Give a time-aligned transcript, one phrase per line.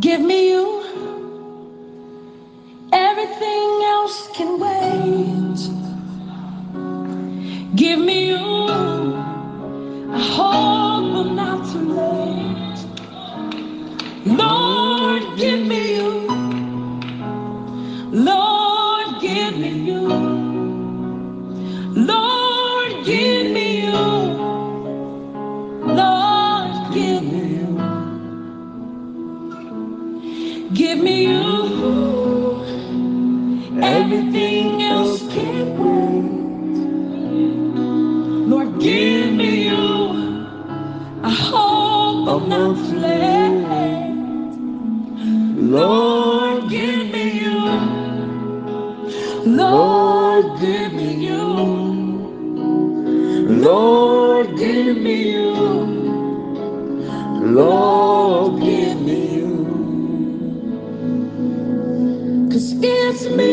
[0.00, 0.84] Give me you.
[2.92, 5.58] Everything else can wait.
[7.76, 8.36] Give me you.
[10.10, 12.19] I hope I'm not too late.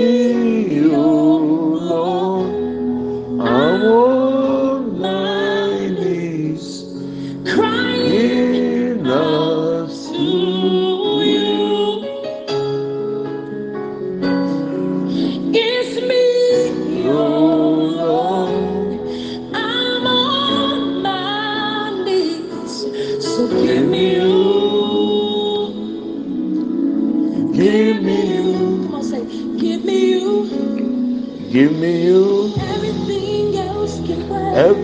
[0.07, 0.56] Sim.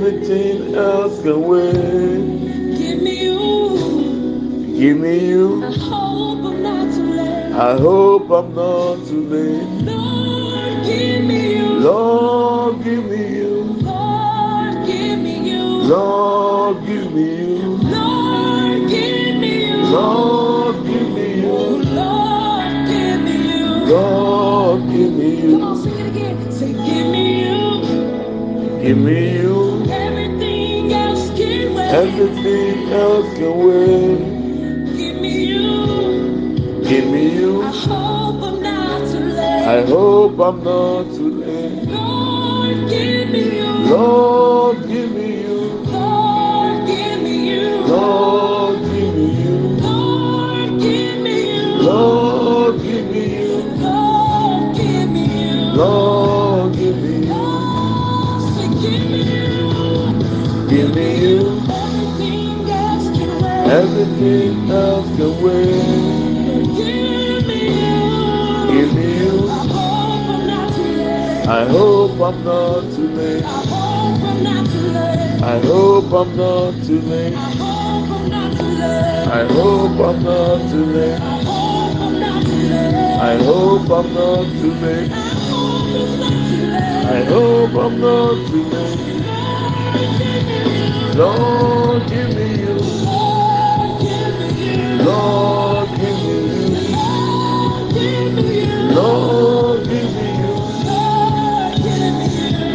[0.05, 2.77] Everything else can wait.
[2.77, 4.75] Give me you.
[4.77, 5.63] Give me you.
[5.63, 7.53] I hope I'm not too late.
[7.53, 9.63] I hope I'm not too late.
[9.85, 11.69] Lord, give me you.
[11.79, 13.63] Lord, give me you.
[13.79, 15.63] Lord, give me you.
[15.87, 17.77] Lord, give me you.
[17.95, 19.83] Lord, give me you.
[19.85, 21.83] Lord, give me Oh, you.
[21.95, 23.65] Lord, give me you.
[23.95, 25.81] Lord, give me Come on, you.
[25.81, 26.51] sing it again.
[26.51, 28.81] Say, give me you.
[28.83, 29.42] Give me you.
[32.35, 33.83] Everything else can wait.
[33.93, 34.97] Everything else can wait.
[34.97, 36.83] Give me you.
[36.83, 37.61] Give me you.
[37.61, 39.67] I hope I'm not too late.
[39.67, 41.83] I hope I'm not too late.
[41.89, 43.71] Lord, give me you.
[43.95, 45.59] Lord, give me you.
[45.85, 47.81] Lord, give me you.
[47.85, 48.42] Lord,
[63.73, 65.33] Everything else can.
[68.69, 69.25] Give me.
[71.47, 73.43] I hope I'm not too late.
[73.43, 73.63] I
[75.59, 77.33] hope I'm not too late.
[77.33, 77.51] I
[79.47, 81.19] hope I'm not too late.
[83.17, 85.11] I hope I'm not too late.
[87.09, 88.99] I hope I'm not too late.
[91.15, 92.62] Lord, give me
[95.05, 98.95] Lord, we need you.
[98.95, 100.55] Lord, give me, you.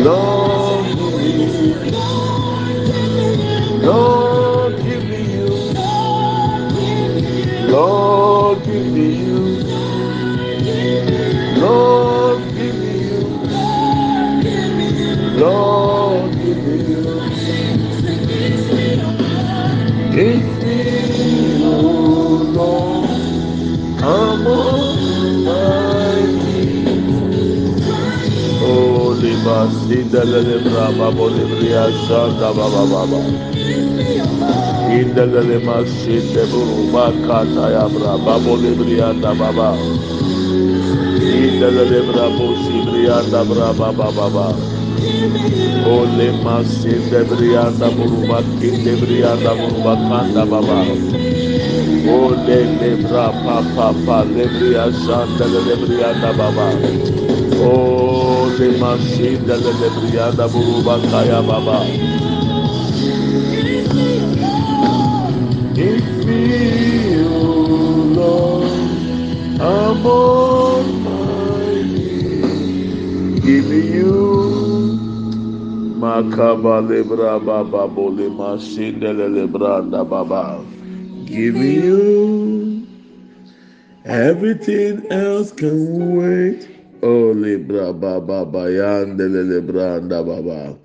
[0.05, 0.38] Lord,
[30.09, 33.21] indele de braba bodi ria santa ba ba ba
[34.99, 39.69] indele de masite buruma kata ya braba bodi ria da ba ba
[41.45, 44.47] indele de brabo si ria da braba ba ba ba
[45.93, 47.21] o le masite
[48.61, 49.53] kinde ria da
[50.09, 50.79] kanda ba ba
[52.17, 52.59] o le
[53.77, 57.28] pa pa le ria da ba
[57.59, 61.87] Oh, the machine that the Briada Buruba Kaya Baba.
[65.77, 69.01] If me, oh Lord,
[69.61, 75.01] I'm on my knees, me, you
[75.85, 80.65] Makaba Lebra Baba Bole Machine Lebra Baba.
[81.27, 82.87] Giving you
[84.05, 86.78] everything else can wait.
[87.01, 89.61] Oh, Libra, Baba, Bayan, Dele,
[89.99, 90.77] and Baba.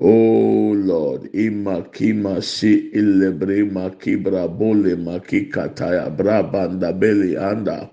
[0.00, 7.90] Oh Lord, imakima si ilebre makibra bole makikataya brabanda beli anda.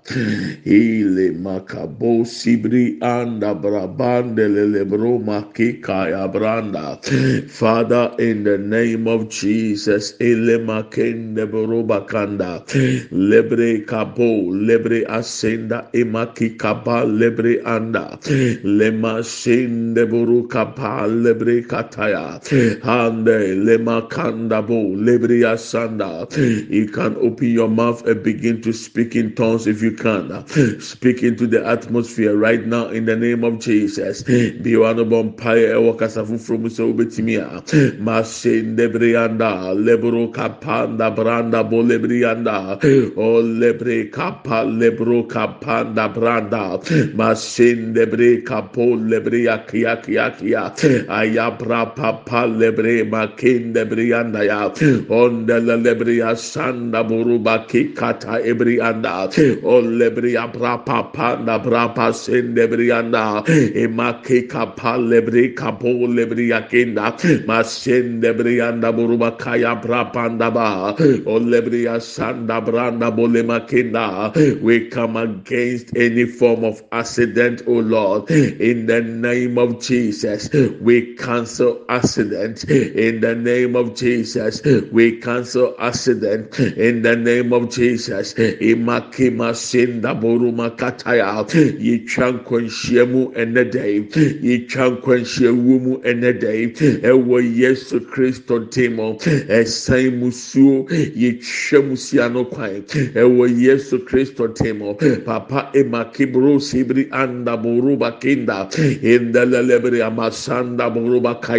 [0.65, 7.01] Ile makabo sibri anda brabande lelebro makikaya branda.
[7.49, 12.61] Father, in the name of Jesus, ile makende borobakanda
[13.09, 18.19] lebre kabo lebre asenda imaki kaba lebre anda.
[18.61, 22.81] Lema sende boru kapa lebre kata kataya hmm.
[22.81, 26.25] hande lema kandabo lebria sanda.
[26.69, 30.45] You can open your mouth and begin to speak in tongues if you can.
[30.79, 34.23] Speak into the atmosphere right now in the name of Jesus.
[34.23, 37.61] Be one of mpae ɛwɔ kasa foforɔ mu sɛ wobɛtumi a
[38.01, 42.77] masende brianda lebro kapanda branda bo lebrianda.
[43.17, 46.79] O lebre kapa lebro kapanda branda.
[47.15, 50.69] Masende bre kapo lebria kia kia kia.
[50.75, 51.09] Hmm.
[51.09, 54.69] Ayabra papa lebre makinde brianda ya
[55.09, 59.27] onda la lebria sanda buruba kikata ebrianda.
[59.63, 63.43] O lebria brapa panda brapa sende brianda
[63.75, 67.11] emake kapa lebre kapo lebria kinda
[67.47, 70.95] masende brianda buruba kaya brapanda ba
[71.25, 78.29] o lebria sanda branda bolema kinda we come against any form of accident oh lord.
[78.31, 80.49] In the name of jesus
[80.81, 84.61] we cancel accident in the name of Jesus.
[84.91, 88.33] We cancel accident in the name of Jesus.
[88.33, 91.45] Imakima sinda boruma kataya.
[91.79, 93.99] Yitwa nkwanhyia mu ɛnɛ day.
[94.01, 99.17] Yitwa nkwanhyia wu mu Yesu Kristo ntemo.
[99.49, 100.87] Ɛsan musuo.
[100.89, 102.83] Yitwa musia no kwan.
[102.83, 104.95] Ɛwɔ Yesu Kristo ntemo.
[105.25, 108.69] Papa emakibro sibri anda boruba kinda.
[109.01, 111.54] In the lelebri amasanda boruba kaya.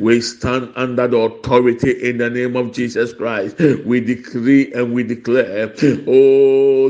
[0.00, 3.58] We stand under the authority in the name of Jesus Christ.
[3.84, 5.72] We decree and we declare,
[6.06, 6.88] Oh.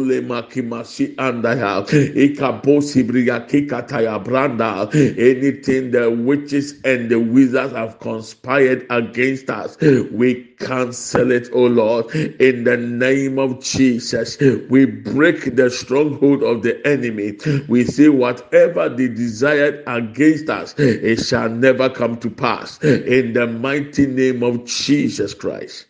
[5.22, 12.14] Anything the witches and the wizards have conspired against us, we cancel it, oh Lord,
[12.14, 14.38] in the name of Jesus.
[14.70, 17.38] We break the stronghold of the enemy.
[17.68, 22.82] We say, whatever they desired against us, it shall never come to pass.
[22.82, 25.86] In the mighty name of Jesus Christ.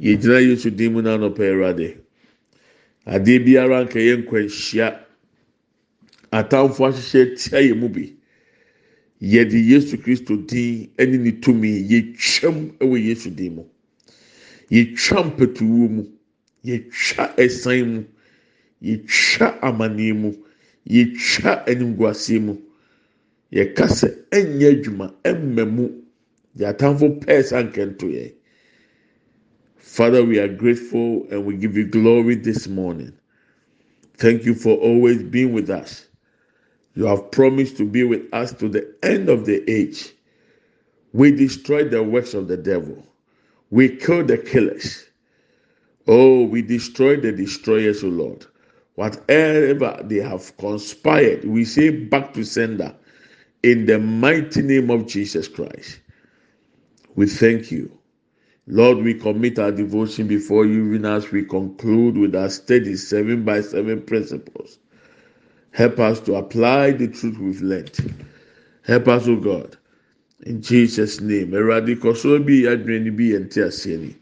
[0.00, 1.98] yɛgyina yesu din mu n'anɔpɛ awurade
[3.06, 4.88] adeɛ biara nka yɛ nkwanhyia
[6.30, 8.14] atamfo ahyehyɛ tia mu bi
[9.20, 13.64] yɛde yesu kristo din ɛne ne tumi yɛtwam ɛwɔ yesu din mu.
[14.70, 16.02] Yɛtwa mpɛtuwo mu
[16.64, 18.04] yɛtwa ɛsan mu
[18.82, 20.32] yɛtwa amaneɛ mu
[20.88, 22.56] yɛtwa animguaseɛ mu.
[23.52, 25.88] Yɛka sɛ ɛnyɛ adwuma ɛmma mu.
[26.56, 28.32] Yɛ atamfo pɛɛ sa nkɛnto yɛ.
[29.76, 33.12] Father we are grateful and we give you glory this morning.
[34.18, 36.07] Thank you for always being with us
[36.98, 40.12] you have promised to be with us to the end of the age
[41.12, 43.06] we destroy the works of the devil
[43.70, 45.06] we kill the killers
[46.08, 48.46] oh we destroy the destroyers o lord
[48.96, 52.94] whatever they have conspired we say back to sender
[53.62, 56.00] in the mighty name of Jesus Christ.
[57.16, 57.98] We thank you.
[58.66, 63.44] Lord, we commit our devotion before you even as we conclude with our steady seven
[63.44, 64.78] by seven principles.
[65.72, 68.24] Help us to apply the truth we've learned.
[68.84, 69.76] Help us, O God.
[70.46, 71.52] In Jesus' name.
[71.52, 74.16] Eradi koso bi adwene bi yɛnte aseɛ ni.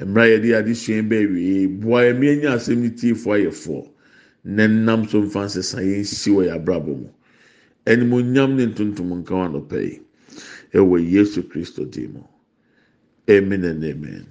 [0.00, 1.66] Mmara yɛde adesua bɛɛ wie.
[1.66, 3.88] Boa ɛmi enya asɛm ne tie fo ayɛfoɔ.
[4.44, 7.08] Na nam so mfa nsesa yɛn si wɔ yɛ abrabɔ mu.
[7.88, 9.94] animonyam ne ntontom nka wa nɔpɛ yi
[10.78, 12.22] ɛwɔ yesu kristo din mu
[13.30, 14.26] amen and amen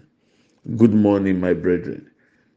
[0.77, 2.05] good morning my brethren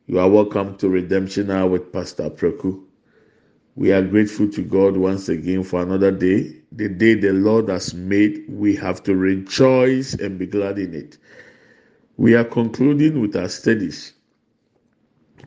[0.07, 2.83] you are welcome to redemption hour with pastor preku
[3.77, 7.95] we are grateful to god once again for another day the day the lord has
[7.95, 11.19] made we have to rejoice and be glad in it
[12.17, 14.13] we are concluding with our studies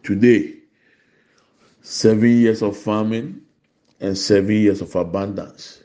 [0.04, 0.54] today
[1.84, 3.42] seven years of famine
[4.00, 5.84] and seven years of abundance.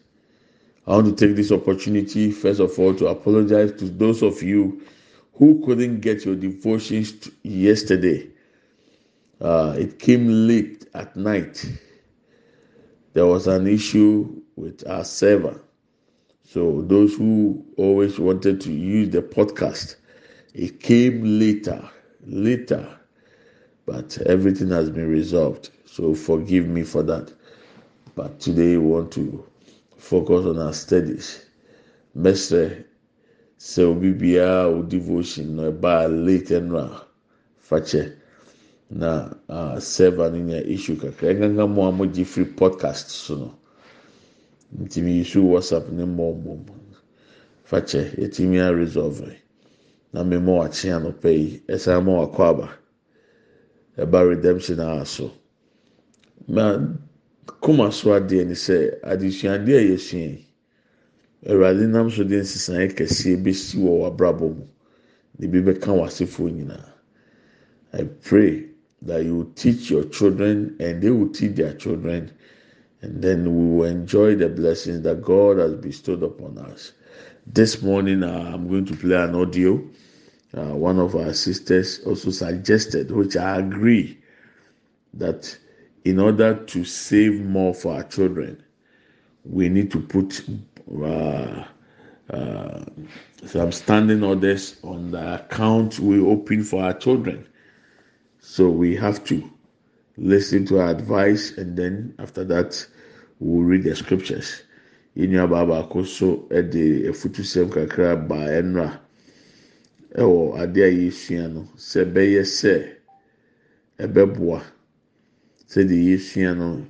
[0.87, 4.83] I want to take this opportunity, first of all, to apologize to those of you
[5.35, 8.29] who couldn't get your devotions yesterday.
[9.41, 11.65] Uh, it came late at night.
[13.19, 15.61] There was an issue with our server.
[16.45, 19.97] So, those who always wanted to use the podcast,
[20.55, 21.83] it came later,
[22.25, 22.87] later,
[23.87, 25.71] but everything has been resolved.
[25.85, 27.33] So, forgive me for that.
[28.15, 29.45] But today we want to
[29.97, 31.45] focus on our studies.
[32.17, 32.85] mɛsrɛ
[33.59, 37.03] sɛ obi biara o devotion no ɛbaa late ɛnura
[37.69, 38.13] fakyɛ
[38.91, 39.35] na
[39.81, 41.33] server no nya issue kakra.
[41.33, 43.55] Ɛnkankan mu a mo gye free podcast so no
[44.85, 46.65] ntumi issue whatsapp ne mu.
[47.65, 49.37] Fakyɛ yɛtumi a resolve
[50.13, 52.69] na mmemme wakye anɔpɛ yi ɛsan ma wakɔ aba.
[53.99, 55.33] Ɛba redemption a so.
[56.47, 56.79] Na
[57.47, 60.47] kɔma so adeɛ ni sɛ adesuadeɛ a yɛsua yi
[61.47, 64.67] awurade nam so de nsesan kɛseɛ bɛsi wɔ w'abrabɔ mu.
[65.39, 66.93] De bi bɛka w'asefoɔ nyinaa.
[67.95, 68.68] I pray
[69.03, 72.33] that you teach your children and they will teach their children.
[73.01, 76.93] And then we will enjoy the blessings that god has bestowed upon us.
[77.47, 79.81] This morning uh, i'm going to play an audio.
[80.57, 84.19] Uh, one of our sisters also suggested which i agree
[85.15, 85.57] that
[86.05, 88.63] in order to save more for our children
[89.45, 90.45] we need to put
[91.05, 91.65] uh,
[92.31, 92.85] uh,
[93.47, 97.47] some standing orders on the account we open for our children.
[98.41, 99.43] So we have to
[100.17, 102.87] listen to our advice, and then after that,
[103.41, 104.63] we'll read the scriptures.
[105.17, 109.01] Yìnyín abaako so ɛde efutusɛm kakra ba ɛnra
[110.15, 111.69] ɛwɔ adeɛ a yɛsua no.
[111.77, 112.75] Sɛ ɛbɛyɛ sɛ
[113.99, 114.63] ɛbɛboa
[115.69, 116.87] sɛdeɛ yɛsua no.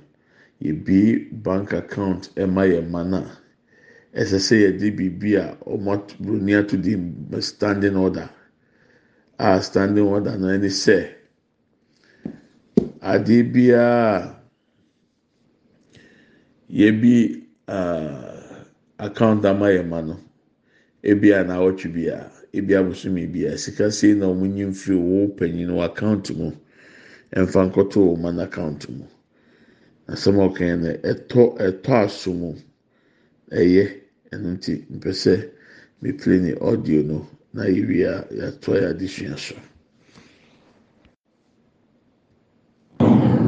[0.61, 3.23] Yɛbie bank account ɛma yɛn ma na
[4.13, 6.95] ɛsɛ sɛ yɛde biribi a wɔn broni ato di
[7.41, 8.29] standing order.
[9.39, 11.18] A standing order no ɛne sɛ
[13.13, 14.41] adeɛ biara
[16.69, 17.13] yɛbi
[17.67, 18.65] uh,
[18.99, 20.19] account ama yɛn ma no.
[21.03, 25.69] Ebi a n'awɔtwe biara ebi abosomi biara sika sei na wɔn nyi mfiri wɔn panyin
[25.71, 26.51] wɔ account mu.
[27.35, 29.05] Ɛnfa nkɔtɔ wɔn ma n'account mu.
[30.07, 32.55] Asɛm a ɔkan no ɛtɔ ɛtɔ aso mu.
[33.51, 33.85] Ɛyɛ.
[34.33, 35.33] Ɛno nti mpɛ sɛ
[36.01, 39.55] meplay ne audio no na yɛwie a yɛatoa yɛ adesua so.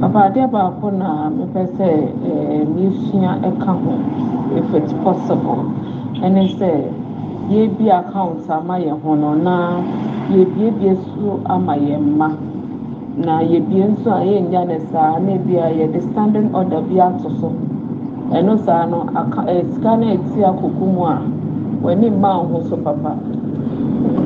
[0.00, 1.88] Papa adeɛ baako na mepɛ sɛ
[2.28, 3.92] ɛɛ mesua ɛka ho
[4.58, 5.60] if it's possible.
[6.24, 6.70] Ɛne sɛ
[7.50, 9.82] yɛbi account ama yɛn ho no na
[10.32, 12.28] yɛbiebie so ama yɛn mma
[13.26, 17.28] na yɛbie nso a yɛnya ne saa na ebi a yɛde standing order bi ato
[17.38, 17.52] so.
[18.32, 21.20] Ɛno saa no ɛɛ sika no eti akoko mu a
[21.82, 23.18] w'ani mma ho so papa.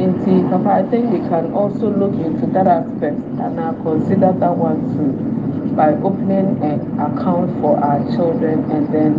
[0.00, 4.56] Nti, Papa, I think we can also look into that aspect and uh, consider that
[4.56, 5.12] one too
[5.76, 9.12] by opening an account for our children and then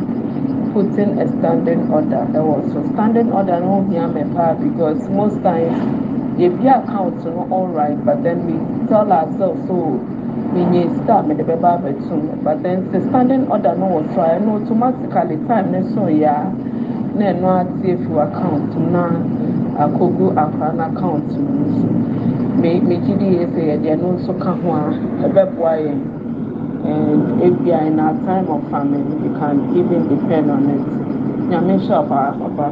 [0.73, 2.25] putting a standing order.
[2.33, 2.81] That was so.
[2.93, 5.77] Standing order no because most times
[6.41, 8.57] if your account no all right, but then we
[8.89, 10.01] tell ourselves so
[10.57, 11.61] we need to start me the baby
[12.41, 16.49] but then the standing order no was try no automatically time so yeah
[17.21, 19.03] na ɛno atie fi account na
[19.83, 21.87] akɔgu akora no account mu nso
[22.61, 24.83] me megye yie sɛ yɛde ɛno nso ka ho a
[25.25, 25.99] ɛbɛboa yɛn
[26.83, 30.81] and ebia in our time of famine we can even depend on it
[31.49, 32.67] nyame hyɛ ɔbaa papa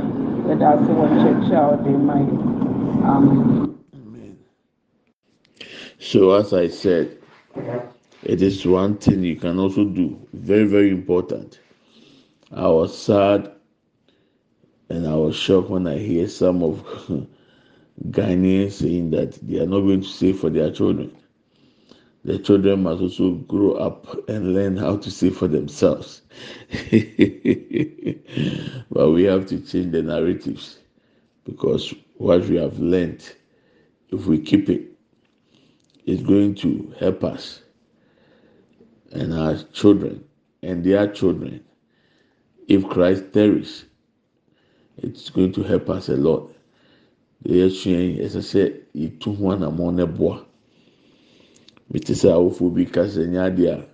[0.48, 2.36] yɛde ase wɔ nkyerɛkyerɛ a ɔde ma yɛ.
[3.06, 3.70] Amen.
[6.00, 7.18] So, as I said,
[8.24, 11.60] it is one thing you can also do, very, very important.
[12.52, 13.52] I was sad
[14.90, 16.84] and I was shocked when I hear some of
[18.10, 21.16] Ghanaians saying that they are not going to save for their children.
[22.26, 26.22] The children must also grow up and learn how to save for themselves.
[28.92, 30.80] but we have to change the narratives
[31.46, 33.24] because what we have learned,
[34.10, 34.88] if we keep it,
[36.06, 37.62] is going to help us
[39.12, 40.24] and our children
[40.62, 41.64] and their children.
[42.68, 43.86] If Christ tarries,
[45.04, 46.50] it's going to help us a lot.
[47.44, 48.62] deɛ yɛsua yi ɛsɛ sɛ
[48.96, 50.46] yɛtu ho anamɔ no boa.
[51.90, 53.86] Mete sɛ awofoɔ bi kasa nyɛ adeɛ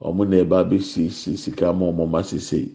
[0.00, 2.68] a wɔn na ɛba abɛsiesie sika ma wɔn ma sese.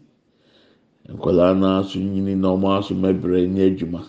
[1.07, 4.01] Nkwadaa no aso nyini na wɔn aso mɛbrɛ nyɛ adwuma.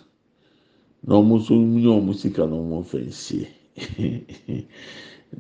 [1.07, 3.47] Na wɔn nso nyɛ wɔn sika na wɔn fɛ nsie.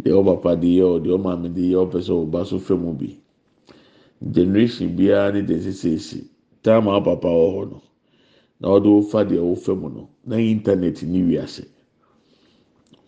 [0.02, 2.92] Deɛ ɔpapa de yɛ ɔ deɛ ɔmaame de yɛ ɔpɛ sɛ ɔba so fɛ mu
[2.92, 3.16] bi.
[4.30, 6.28] Generation biara ne deɛ sisiesie
[6.62, 7.82] time a ɔpapa wɔ hɔ no
[8.60, 11.64] na ɔde wofa deɛ ɔfɛ mu no na internet ne wiase.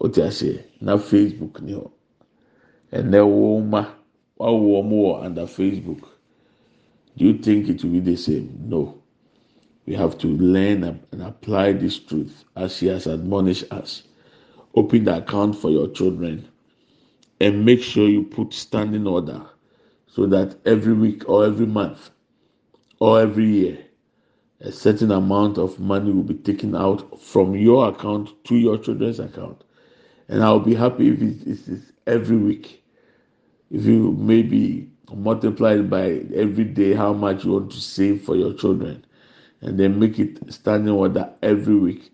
[0.00, 1.90] Ɔte aseɛ na facebook ne hɔ.
[2.92, 3.82] Ɛnɛ wɔn ma
[4.38, 6.02] wawo wɔn wɔ under facebook.
[7.16, 8.48] Do you think it will be the same?
[8.66, 8.94] No.
[9.86, 14.04] We have to learn and apply this truth as she has admonished us.
[14.74, 16.46] Open the account for your children
[17.40, 19.42] and make sure you put standing order
[20.06, 22.10] so that every week or every month
[23.00, 23.78] or every year
[24.60, 29.18] a certain amount of money will be taken out from your account to your children's
[29.18, 29.62] account.
[30.28, 32.82] And i'll be happy if it is every week.
[33.70, 38.36] If you maybe multiply it by every day how much you want to save for
[38.36, 39.04] your children
[39.60, 42.12] and then make it standing order every week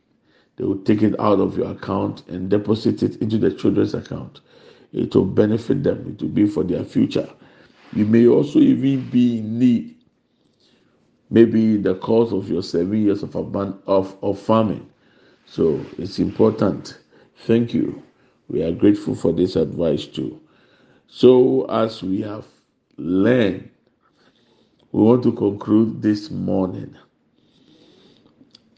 [0.56, 4.40] they will take it out of your account and deposit it into the children's account.
[4.92, 6.08] It will benefit them.
[6.08, 7.28] It will be for their future.
[7.92, 9.95] You may also even be in need
[11.30, 14.88] maybe the course of your seven years of of, of farming.
[15.46, 16.98] So it's important.
[17.46, 18.02] Thank you.
[18.48, 20.40] We are grateful for this advice too.
[21.08, 22.46] So as we have
[22.96, 23.70] learned
[24.92, 26.96] we want to conclude this morning.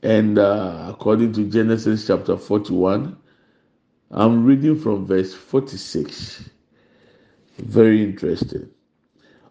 [0.02, 3.17] And uh, according to genesis chapter 41
[4.11, 6.49] i'm reading from verse 46
[7.59, 8.69] very interesting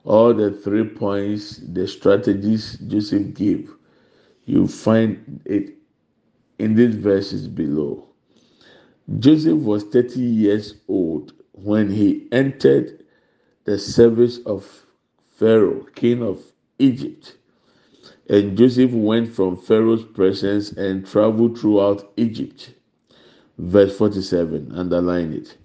[0.07, 3.69] all the three points, the strategies Joseph gave,
[4.45, 5.75] you find it
[6.59, 8.07] in these verses below.
[9.19, 13.03] Joseph was 30 years old when he entered
[13.65, 14.85] the service of
[15.35, 16.41] Pharaoh, king of
[16.79, 17.35] Egypt.
[18.29, 22.73] And Joseph went from Pharaoh's presence and traveled throughout Egypt.
[23.57, 25.57] Verse 47, underline it.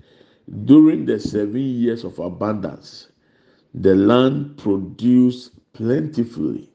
[0.65, 3.12] During the seven years of abundance,
[3.75, 6.69] the land produced plentifully.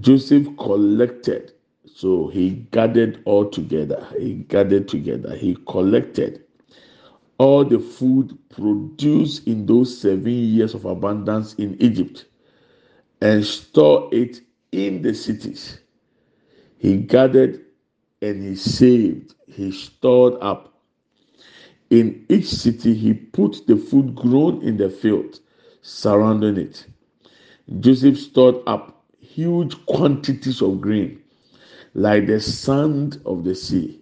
[0.00, 1.52] Joseph collected,
[1.86, 4.06] so he gathered all together.
[4.18, 5.34] He gathered together.
[5.34, 6.44] He collected
[7.38, 12.26] all the food produced in those seven years of abundance in Egypt
[13.20, 14.40] and stored it
[14.72, 15.80] in the cities.
[16.78, 17.64] He gathered
[18.22, 20.74] and he saved, he stored up.
[21.90, 25.40] In each city, he put the food grown in the field
[25.82, 26.86] surrounding it.
[27.80, 31.20] Joseph stored up huge quantities of grain,
[31.94, 34.00] like the sand of the sea.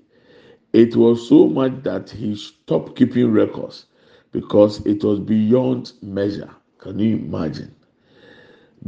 [0.73, 3.87] It was so much that he stopped keeping records
[4.33, 6.51] because it was beyond measure.
[6.79, 7.75] Can you imagine?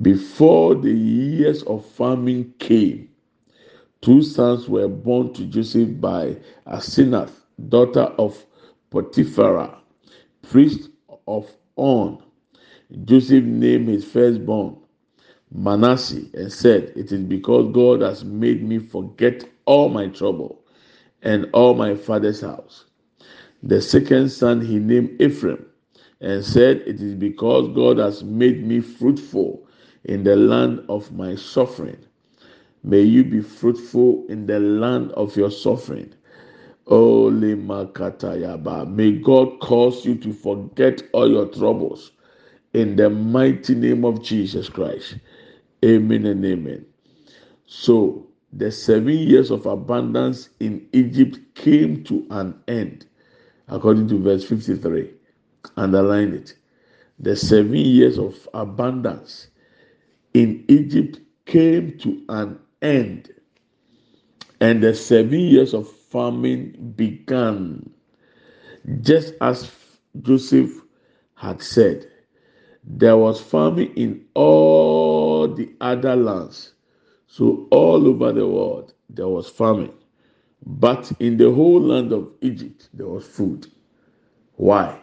[0.03, 3.09] Before the years of famine came,
[4.01, 7.33] two sons were born to Joseph by Asenath,
[7.69, 8.45] daughter of
[8.91, 9.79] Potiphera,
[10.43, 10.91] priest
[11.27, 12.23] of On.
[13.05, 14.77] Joseph named his firstborn
[15.53, 20.63] Manasseh and said, It is because God has made me forget all my trouble
[21.23, 22.87] and all my father's house.
[23.63, 25.67] The second son he named Ephraim
[26.21, 29.67] and said, It is because God has made me fruitful
[30.05, 31.99] in the land of my suffering.
[32.85, 36.13] May you be fruitful in the land of your suffering.
[36.87, 42.13] Oh, May God cause you to forget all your troubles
[42.79, 45.17] in the mighty name of Jesus Christ.
[45.85, 46.87] Amen and amen.
[47.67, 53.05] So, the seven years of abundance in Egypt came to an end,
[53.67, 55.11] according to verse 53.
[55.77, 56.55] Underline it.
[57.19, 59.49] The seven years of abundance
[60.33, 63.33] in Egypt came to an end,
[64.61, 67.91] and the seven years of famine began,
[69.03, 69.69] just as
[70.23, 70.71] Joseph
[71.35, 72.07] had said
[72.91, 76.73] there was famine in all the other lands.
[77.27, 79.93] So, all over the world, there was famine.
[80.65, 83.71] But in the whole land of Egypt, there was food.
[84.57, 84.99] Why?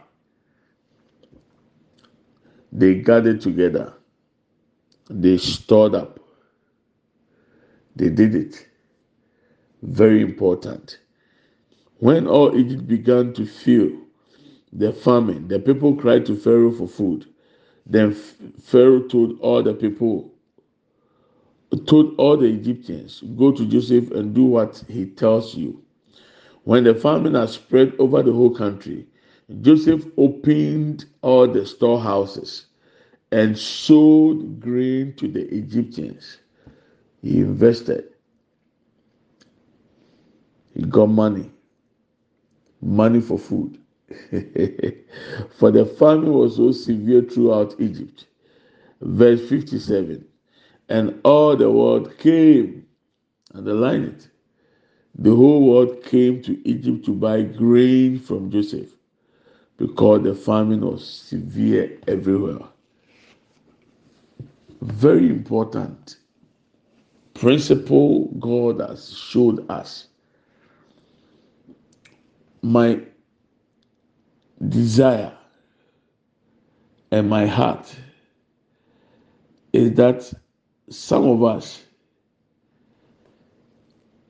[2.72, 3.94] They gathered together,
[5.10, 6.20] they stored up,
[7.96, 8.68] they did it.
[9.84, 11.00] Very important.
[12.00, 13.92] When all Egypt began to feel
[14.74, 17.28] the famine, the people cried to Pharaoh for food.
[17.86, 20.34] Then Pharaoh told all the people,
[21.86, 25.84] told all the Egyptians, Go to Joseph and do what he tells you.
[26.64, 29.08] When the famine had spread over the whole country,
[29.62, 32.66] Joseph opened all the storehouses
[33.32, 36.40] and sold grain to the Egyptians.
[37.22, 38.06] He invested.
[40.74, 41.52] He got money.
[42.82, 43.78] Money for food.
[45.58, 48.26] for the famine was so severe throughout Egypt.
[49.02, 50.26] Verse 57
[50.90, 52.86] And all the world came,
[53.54, 54.30] underline it.
[55.18, 58.92] The whole world came to Egypt to buy grain from Joseph
[59.78, 62.60] because the famine was severe everywhere.
[64.82, 66.18] Very important
[67.34, 70.08] principle God has showed us.
[72.62, 73.02] My
[74.70, 75.34] desire
[77.12, 77.96] and my heart
[79.74, 80.32] is that
[80.90, 81.84] some of us,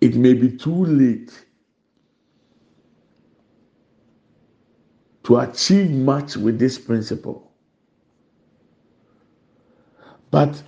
[0.02, 1.46] it may be too late
[5.24, 7.52] to achieve much with this principle.
[10.32, 10.62] But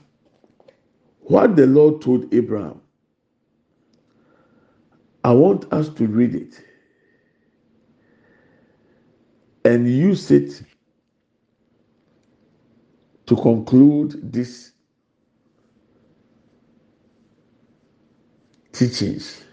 [1.21, 2.81] what the Lord told Abraham,
[5.23, 6.63] I want us to read it
[9.67, 10.63] and use it
[13.25, 14.71] to conclude this
[18.71, 19.43] teachings.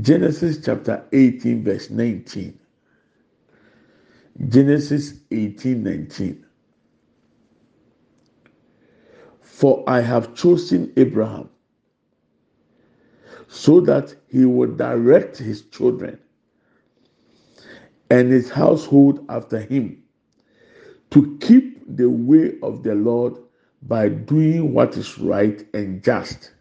[0.00, 2.58] Genesis chapter 18, verse 19.
[4.48, 6.46] Genesis 18, 19.
[9.42, 11.50] For I have chosen Abraham
[13.48, 16.18] so that he would direct his children
[18.12, 20.02] and his household after him
[21.10, 23.34] to keep the way of the Lord
[23.84, 26.52] by doing what is right and just.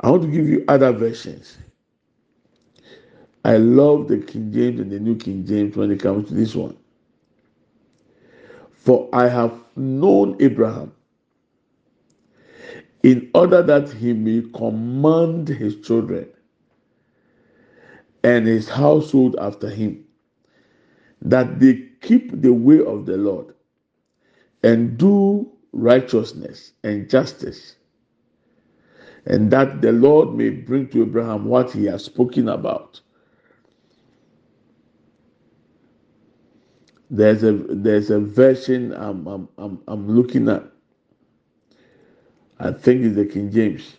[0.00, 1.58] I want to give you other versions.
[3.44, 6.56] I love the King James and the New King James when it comes to this
[6.56, 6.76] one.
[8.72, 10.92] For I have known Abraham
[13.04, 16.28] in order that he may command his children
[18.24, 20.04] and his household after him,
[21.22, 23.54] that they keep the way of the Lord
[24.64, 27.76] and do righteousness and justice,
[29.26, 33.00] and that the Lord may bring to Abraham what he has spoken about.
[37.10, 40.64] There's a there's a version I'm I'm I'm, I'm looking at
[42.60, 43.96] I think it's the King James.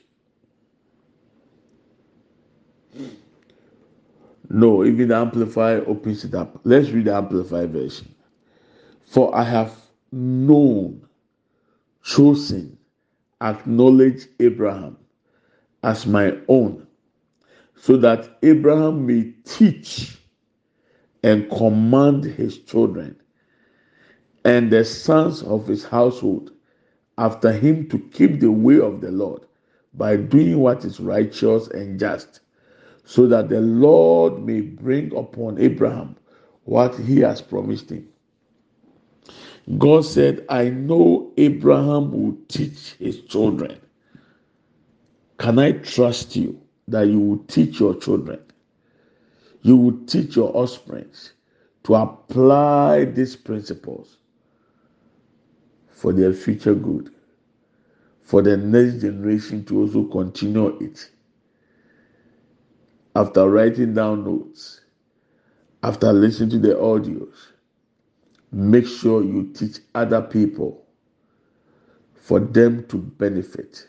[4.56, 6.62] No, even the Amplified opens it up.
[6.64, 8.16] Let's read the Amplified version.
[9.06, 9.76] For I have
[10.14, 11.06] known,
[12.02, 12.78] chosen,
[13.42, 14.96] acknowledged Abraham
[15.84, 16.88] as my own,
[17.76, 20.18] so that Abraham may teach
[21.22, 23.18] and command his children
[24.46, 26.52] and the sons of his household
[27.18, 29.42] after him to keep the way of the Lord
[29.94, 32.40] by doing what is righteous and just,
[33.06, 36.16] so that the Lord may bring upon Abraham
[36.64, 38.08] what he has promised him.
[39.78, 43.80] God said, I know Abraham will teach his children.
[45.38, 48.40] Can I trust you that you will teach your children?
[49.62, 51.10] You will teach your offspring
[51.84, 54.18] to apply these principles
[55.90, 57.12] for their future good,
[58.22, 61.10] for the next generation to also continue it.
[63.16, 64.82] After writing down notes,
[65.84, 67.36] after listening to the audios,
[68.52, 70.86] make sure you teach other people
[72.16, 73.88] for them to benefit.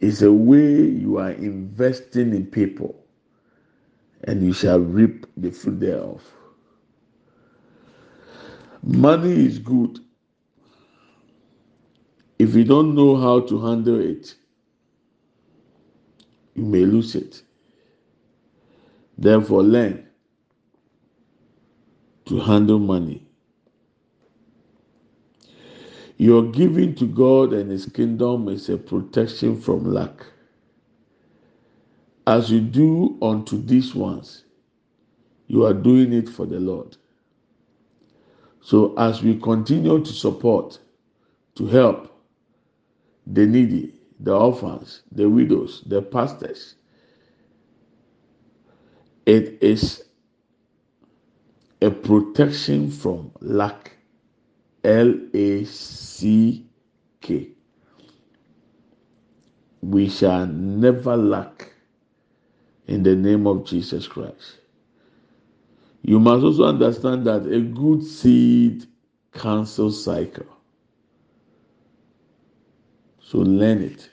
[0.00, 3.04] It's a way you are investing in people
[4.24, 6.22] and you shall reap the fruit thereof.
[8.82, 10.00] Money is good
[12.38, 14.34] if you don't know how to handle it,
[16.54, 17.43] you may lose it.
[19.18, 20.06] Therefore, learn
[22.26, 23.26] to handle money.
[26.18, 30.26] Your giving to God and His kingdom is a protection from lack.
[32.26, 34.44] As you do unto these ones,
[35.48, 36.96] you are doing it for the Lord.
[38.62, 40.78] So, as we continue to support,
[41.56, 42.10] to help,
[43.26, 46.76] the needy, the orphans, the widows, the pastors.
[49.26, 50.04] It is
[51.82, 53.92] a protection from lack.
[54.84, 56.66] L A C
[57.20, 57.48] K.
[59.84, 61.72] we shall never lack
[62.86, 64.58] in the name of Jesus Christ.
[66.02, 68.86] You must also understand that a good seed
[69.34, 70.46] cancels cycle.
[73.20, 74.10] So learn it.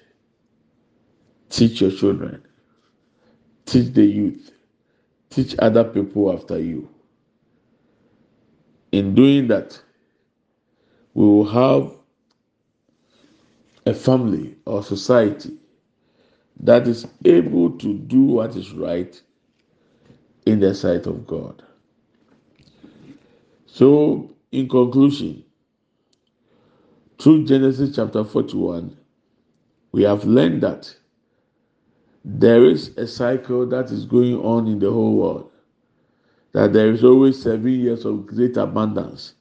[1.50, 2.46] Teach your children.
[3.66, 4.52] Teach the youth.
[5.32, 6.90] Teach other people after you.
[8.92, 9.82] In doing that,
[11.14, 11.96] we will have
[13.86, 15.58] a family or society
[16.60, 19.20] that is able to do what is right
[20.46, 21.64] in the sight of God.
[23.66, 25.46] So, in conclusion,
[27.20, 28.98] through Genesis chapter 41,
[29.94, 30.94] we have learned that
[32.24, 35.52] there is a cycle that is going on in the whole world.
[36.54, 39.36] That there is always seven years of great abundance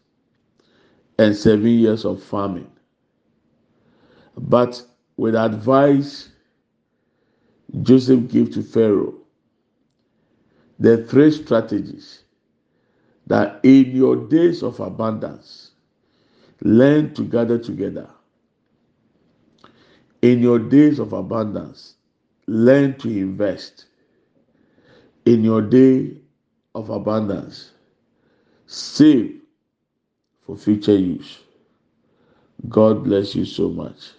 [1.19, 2.71] and seven years of famine.
[4.37, 4.83] But
[5.17, 6.31] with advice
[7.83, 9.15] Joseph gave to Pharaoh,
[10.79, 12.25] the three strategies
[13.27, 15.73] that in your days of abundance,
[16.63, 18.09] learn to gather together.
[20.23, 21.97] In your days of abundance,
[22.51, 23.87] learn to invest.
[25.25, 26.17] In your day
[26.75, 27.71] of abundance,
[28.67, 29.41] save
[30.45, 31.39] for future use.
[32.69, 34.11] God bless you so much.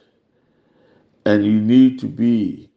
[1.26, 2.70] And you need to be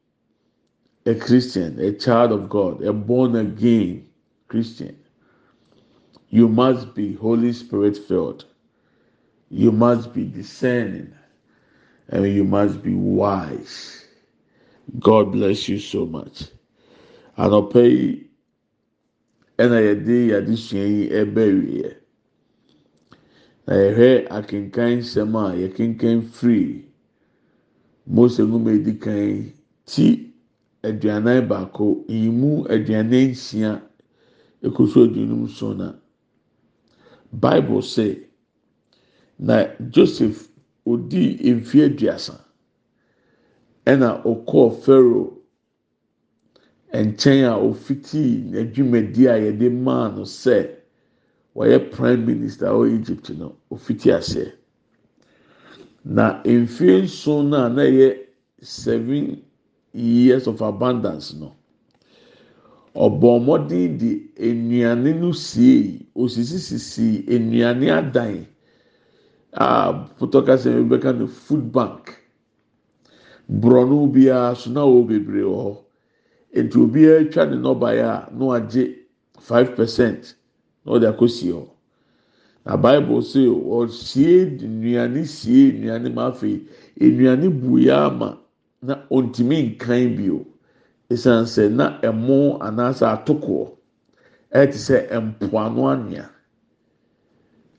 [1.06, 4.08] a Christian, a child of God, a born again
[4.48, 4.98] Christian.
[6.30, 8.46] You must be Holy Spirit filled.
[9.50, 11.14] You must be discerning.
[12.08, 14.03] And you must be wise.
[14.98, 16.44] God bless you so much.
[17.38, 18.30] Anɔpɛ yi
[19.58, 21.82] ɛna yɛde yadesua yi ɛbɛ wie.
[23.66, 26.84] Na yɛhwɛ akenkan nsɛm a yɛkenkan firi
[28.06, 29.52] Mose nwoma edi kan
[29.86, 30.32] ti
[30.82, 33.80] aduanan baako yi mu aduanan nsia
[34.62, 35.94] ekɔ so aduonum so na
[37.32, 38.28] Bible sɛ
[39.38, 40.48] na Joseph
[40.86, 42.43] odii mfe aduasa.
[43.86, 45.30] Ɛna ɔkɔɔ Pharaoh
[46.94, 50.70] nkyɛn a ofitii n'adwumadi a yɛde maa no sɛ
[51.56, 54.52] wɔyɛ prime minister wɔ Egypt no ofiti aseɛ.
[56.04, 58.18] Na mfe nson na na yɛ
[58.60, 59.42] seven
[59.92, 61.52] years of abundance no
[62.94, 68.46] ɔbɔ mmɔden de nnuane no sie osisisisi nnuane adan
[69.52, 72.23] a pɔtɔkasa mi bɛka no food bank
[73.50, 75.76] borɔno biara so na wɔ bebree wɔ
[76.54, 78.94] nti obiara atwa ne nɔbaeɛ a na wagye
[79.40, 80.34] five percent
[80.84, 81.68] na ɔde akɔsie hɔ.
[82.66, 86.66] Na bible say ɔsie nnuane sie nnuane ma afei
[86.98, 88.38] nnuane buya ama
[88.82, 90.46] na ontumi nkan bio.
[91.10, 93.68] Esan sɛ na ɛmo anaasɛ atokoɔ
[94.54, 96.30] ɛte sɛ mpoano anwea.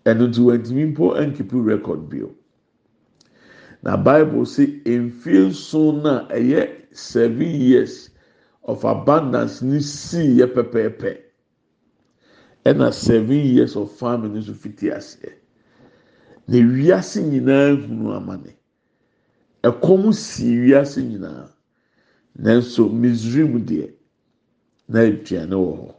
[0.06, 2.30] Ɛno nti wɔntumi mpo nkipu record bio.
[3.86, 8.10] Na bible say mfie nson na ɛyɛ seven years
[8.64, 11.12] of abundance ni sii yɛ pɛpɛɛpɛ
[12.66, 15.32] ɛna seven years of famine nso fiti aseɛ
[16.48, 18.54] na wiase nyinaa hunu amane
[19.64, 21.56] ɛkɔm si wiase nyinaa.
[22.38, 23.88] Nanso misrim deɛ
[24.90, 25.96] na aduane wɔ hɔ.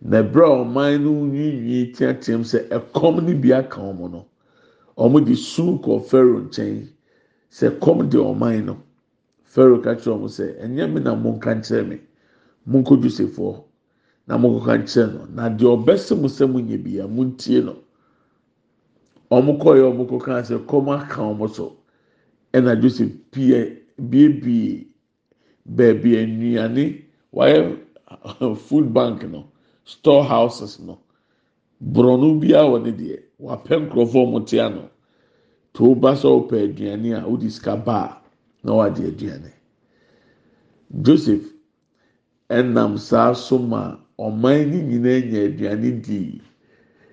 [0.00, 4.26] Na ebere a ɔman no nwiinwii teateam sɛ ɛkɔm no bi aka wɔn no
[4.96, 6.88] wɔn de su kɔ pharaoh nkyɛn.
[7.50, 8.76] Sɛ kɔm de ɔman no
[9.44, 12.00] pharaoh ka kyerɛ sɛ ɛnyɛ mi na mo nka nkyerɛ mi
[12.66, 13.62] mo nkɔ josefoɔ
[14.26, 15.26] na mo nkɔ nkyerɛ no.
[15.34, 17.76] Na deɛ ɔbɛsɛ mo sɛ mo nyɛ bia mo ntie no
[19.30, 21.76] wɔn kɔɛ wɔn kɔ kan sɛ kɔm aka wɔn so.
[22.52, 24.86] Ɛna joseph pie biebie
[25.66, 27.02] beebi nnuane
[27.32, 27.78] wɔayɛ
[28.66, 29.46] food bank no
[29.84, 30.98] store houses no.
[31.80, 33.18] Borɔno biara wɔ ne deɛ.
[33.38, 34.90] Wapɛ nkurɔfoɔ te ano.
[35.74, 38.22] To sɛ ɔpɛ aduane a ɔde sika baa
[38.62, 39.50] na wagye aduane.
[41.02, 41.44] Joseph
[42.48, 46.40] ɛnam saa so ma ɔman ne nyinaa nya aduane dii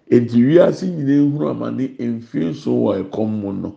[0.09, 3.75] eti wiase nyinaa ehunu amane mfie nso wɔ ɛkɔm mu no.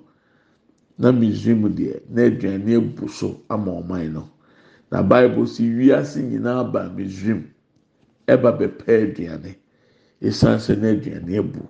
[0.99, 4.29] Na misrim deɛ na aduane ebu so ama ɔman no.
[4.92, 7.44] Na bible si wiase nyinaa ba misrim
[8.29, 9.57] ɛba bɛpɛ aduane.
[10.29, 11.63] Esan sɛ na aduane ebu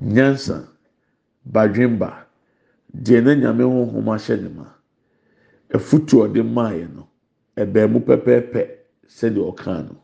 [0.00, 0.68] nyansa
[1.44, 2.26] badwemba
[3.04, 4.66] deɛ na nyame honhom ahyɛ ne ma.
[5.74, 7.08] Efutu ɔde maaeɛ no
[7.56, 8.60] ɛbɛn mu pɛpɛɛpɛ
[9.08, 9.96] sɛdeɛ ɔkaa no.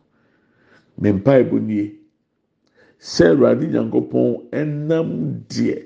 [0.99, 1.99] Mmepa ebo nie
[2.99, 5.09] sɛ awurade nyankopɔn ɛnam
[5.49, 5.83] deɛ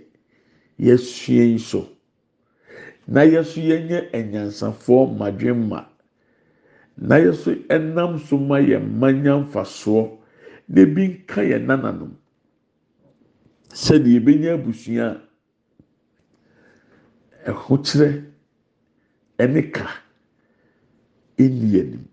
[0.78, 1.88] yɛsua yi so
[3.08, 5.86] na yɛ so yɛnyɛ anyansafoɔ madwemma
[6.96, 10.18] na yɛ so ɛnam so ma yɛ mmanya mfasoɔ
[10.68, 12.12] na ebi nka yɛ nananom.
[13.82, 15.06] Sɛdeɛ ebenya abusua
[17.46, 18.08] a ɛho kyerɛ
[19.42, 19.86] ɛne ka
[21.38, 22.04] ɛnni anim.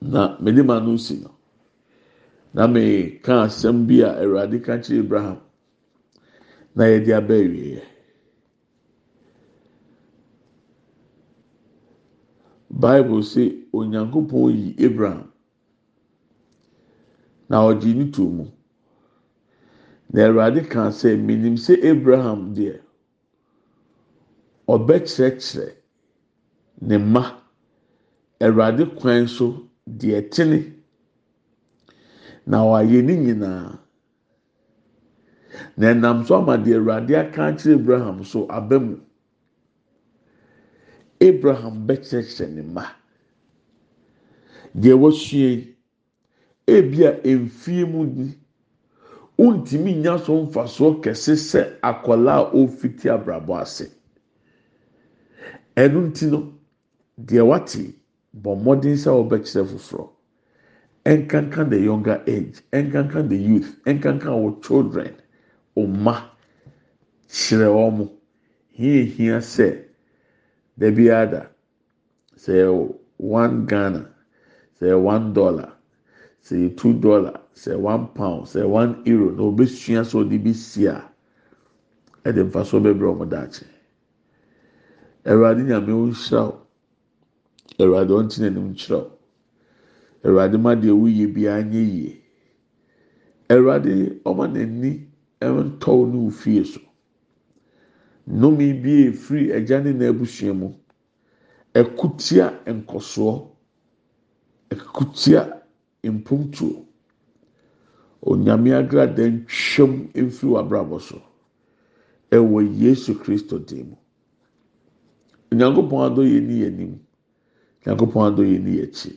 [0.00, 1.30] Na mede ma no si no
[2.54, 5.38] na meka asɛm bi a awurade ka kyerɛ abraham
[6.74, 7.82] na yɛde aba awieɛ
[12.70, 15.32] bible sɛ onyankopɔn yi abraham.
[17.48, 18.46] Na ɔgye ne to mu
[20.12, 22.80] na awurade ka sɛ menim sɛ abraham deɛ
[24.68, 25.74] ɔbɛkyerɛkyerɛ
[26.80, 27.22] ne mma.
[28.40, 30.74] Awurade kwan so deɛ tene
[32.46, 33.78] na wayɛ ne nyinaa.
[35.76, 38.96] Na ɛnam so ama deɛ awurade aka akyerɛ abraham so aba mu.
[41.20, 42.84] Abraham bɛkyerɛkyerɛ ne mma.
[44.76, 45.76] Deɛ wɔsua yi
[46.76, 48.26] ebi a mfie mu ni
[49.38, 53.86] ntumi nya so mfasoɔ kɛse sɛ akwadaa a ɔfiti abrabɔ ase.
[55.76, 56.52] Ɛno nti no
[57.28, 57.94] deɛ wate
[58.42, 60.08] bɔ mmɔden sɛ ɔbɛkyerɛ foforɔ.
[61.06, 65.14] Ɛnkankan the younger age ɛnkankan the youth ɛnkankan our children
[65.76, 66.14] ɔma
[67.28, 68.10] kyerɛ wɔn
[68.70, 69.84] hia hia sɛ
[70.76, 71.48] dabi ada
[72.36, 74.10] sɛ one ghana
[74.80, 75.77] sɛ one dollar
[76.42, 79.30] sɛ two dollar sɛ one pound sɛ one euro.
[79.30, 81.02] Na obesua sɛ ɔde bi si a
[82.24, 83.66] ɛde nfa so bɛbrɛ wɔn daakye
[85.26, 86.64] awurade nyame nhyira o
[87.78, 89.10] awurade ɔntena anim nkyerɛ o
[90.24, 92.22] awurade ma deɛ woyɛ biara nye yie
[93.50, 95.06] awurade ɔma n'ani
[95.40, 96.80] ntɔw ne wo fie so
[98.28, 100.74] nnome bi efiri agya ne n'abusua mu.
[101.74, 103.46] Ɛkutia nkɔsoɔ
[104.70, 105.57] ɛkutia
[106.04, 106.84] mpuntuo
[108.22, 111.18] onyame agrada ntwam mfiri w'abrabɔ so
[112.30, 113.96] ɛwɔ yesu kristo dim mu.
[115.52, 116.92] Onyankopɔn adɔ yɛ ni yɛ nim
[117.86, 119.12] onyankopɔn adɔ yɛ ni yɛ akyi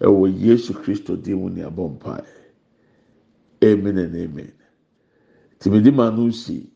[0.00, 2.26] ɛwɔ yesu kristo dim mu ni abɔ mpae.
[3.62, 4.52] Amen and amen.
[5.58, 6.70] Tìmídìí maa no si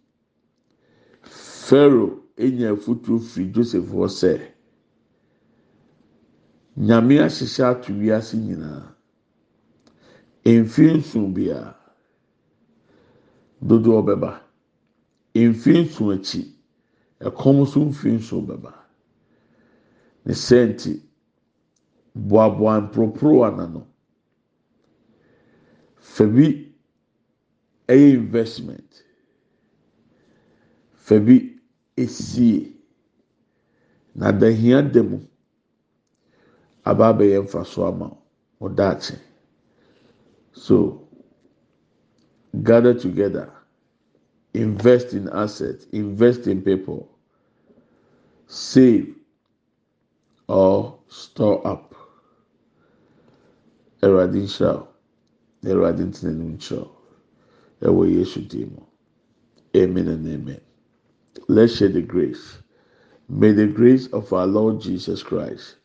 [1.23, 4.41] pharaoh enya afutuo firi joseph hɔ sɛ
[6.77, 8.94] nyame ahyehyɛ ato wiase nyinaa
[10.45, 11.75] mfiri nson biara
[13.63, 14.31] dodoɔ bɛba.
[15.35, 16.41] Mfiri nson akyi.
[17.27, 18.73] Ɛkɔm nso mfiri nson bɛba.
[20.25, 20.93] Ne sɛnti
[22.15, 23.87] boaboa mporoporo ano
[25.97, 26.47] fa bi
[27.89, 29.03] ɛyɛ investment.
[30.93, 31.37] Fa bi
[31.97, 32.71] esie.
[34.15, 35.19] Na dahia da mu
[36.85, 38.17] aba abɛyɛ mfa so ama
[38.61, 39.19] ɔdaakye
[40.55, 41.07] so
[42.63, 43.53] gather together
[44.55, 47.11] invest in assets invest in people
[48.49, 49.15] save
[50.49, 51.95] or store up.
[54.03, 54.89] Ɛwurade nhyira o.
[57.83, 58.83] Mu
[59.77, 60.61] amen and amen.
[61.49, 62.59] Let's share the grace.
[63.29, 65.77] May the grace of our lord jesus christ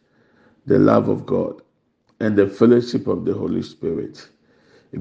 [0.65, 1.61] the love of god
[2.19, 4.27] and the fellowship of the holy spirit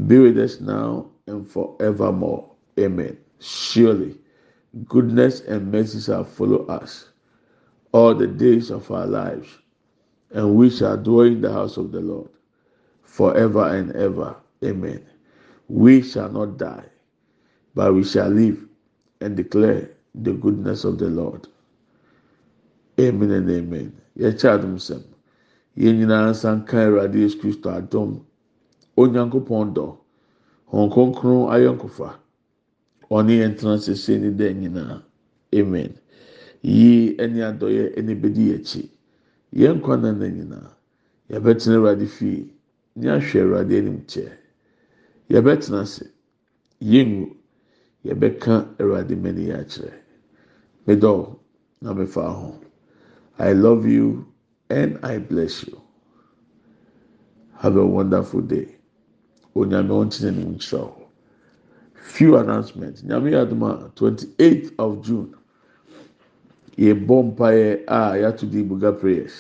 [0.07, 4.17] be with us now and forevermore amen surely
[4.87, 7.09] goodness and mercy shall follow us
[7.93, 9.49] all the days of our lives
[10.33, 12.29] and we shall dwell in the house of the lord
[13.03, 15.05] forever and ever amen
[15.69, 16.85] we shall not die
[17.75, 18.65] but we shall live
[19.21, 21.47] and declare the goodness of the Lord.
[23.01, 23.93] Amen and amen.
[24.19, 25.03] Yɛkyɛ adum sɛm.
[25.77, 26.65] Nyinaa
[27.41, 28.25] Kristo adom.
[29.01, 29.87] onyankopɔn dɔ.
[30.71, 32.09] Hɔn kronkron ayɔnkofa
[33.11, 35.03] ɔne yɛn tena sese ne dɛ nyinaa.
[35.55, 35.93] Amen.
[36.63, 38.91] Yie ɛne adɔyɛ ɛne bɛdi akyi.
[39.55, 40.71] Yɛn nkwa na nyinaa.
[41.31, 42.53] Yɛbɛtena awurade fie
[42.97, 44.29] ne ahwɛ awurade anim kyɛ.
[45.31, 46.05] Yɛbɛtena ase.
[46.83, 47.37] Yɛngu
[48.05, 49.93] yɛbɛka awurade mani yɛ akyerɛ.
[50.87, 51.37] Medɔw
[51.81, 52.61] na mefa ho.
[53.39, 54.27] I love you
[54.69, 55.81] and i bless you.
[57.59, 58.78] Have a wonderful day.
[59.55, 61.09] Onyame ɔnkyerɛ ne mu nkyerɛ wo
[62.09, 63.03] few announcements.
[63.03, 65.35] Nyame adoma twenty eight of june.
[66.77, 69.35] Yɛbɔ mpaeɛ a yɛato di buga prayers.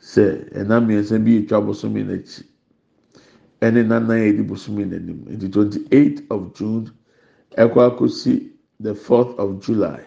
[0.00, 2.44] Sɛ ɛnam mmiɛnsa bi etwa bosomi n'akyi
[3.60, 6.90] ɛne nanan yɛ di bosomi n'anim nti twenty eight of june.
[7.56, 10.02] ɛkɔ akɔsi the fourth of july.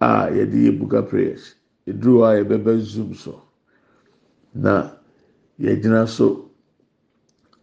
[0.00, 1.54] A yɛde yɛ buka prayers.
[1.86, 3.42] Eduru a yɛbɛbɛ zoom so.
[4.54, 4.90] Na
[5.60, 6.49] yɛgyina so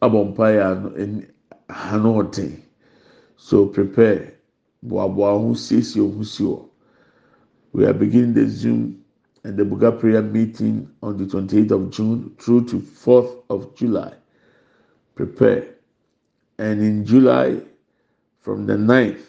[0.02, 1.24] abɔ mpaeɛ ano
[1.70, 2.32] ano
[3.38, 4.34] so prepare.
[4.86, 6.70] Boaboa ho siesie ho
[7.74, 9.04] we are beginning the zoom
[9.44, 13.76] and the buka prayer meeting on the twenty eighth of june through to fourth of
[13.76, 14.14] july.
[15.16, 15.76] Prepare.
[16.60, 17.62] And in july
[18.42, 19.22] from the 9th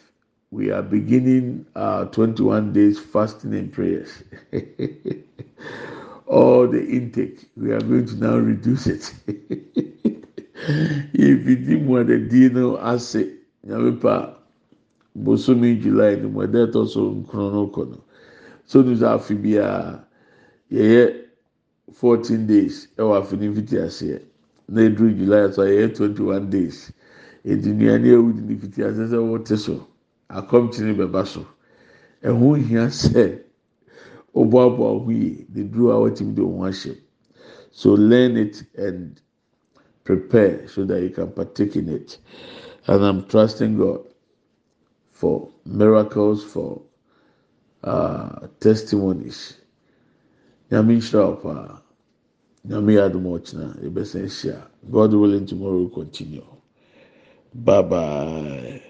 [0.50, 4.22] we are beginning our 21 days fasting and prayers.
[6.26, 9.14] All the intake, we are going to now reduce it.
[11.12, 13.26] did more the dino ase,
[13.66, 14.34] nyamepa,
[15.16, 18.00] bosomi July, ni mo ɛdɛ ɛtɔ so nkrono kɔ
[18.64, 20.04] So news afi bia,
[20.70, 21.24] yɛyɛ
[21.92, 24.20] 14 days ɛwɔ afi ni fiti aseɛ.
[24.68, 26.92] Na eduru July so yɛyɛ 21 days.
[27.44, 29.86] Edi nnuane ewu di ni fiti ase sɛ wɔte so.
[30.30, 31.46] Akɔmkyene bɛba so.
[32.22, 33.40] Ɛho hia sɛ
[34.34, 36.96] ɔboaboa ho yie de duro a wɔtumi de wɔn ahyɛ
[37.70, 39.20] so learn it and
[40.08, 42.16] prepare so that you can partake in it.
[42.86, 44.00] And i'm trusting god
[45.12, 46.80] for miracles for
[47.84, 49.58] uh, testimonies.
[50.70, 51.82] Nyame nhyira wo paa.
[52.66, 52.94] Nyame
[54.90, 56.44] god willing tomorrow will continue.
[57.54, 58.82] Bye bye.